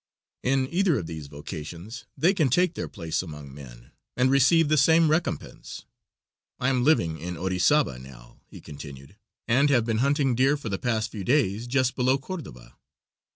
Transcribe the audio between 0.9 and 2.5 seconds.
of these vocations they can